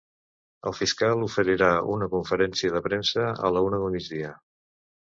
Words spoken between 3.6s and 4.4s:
una del migdia.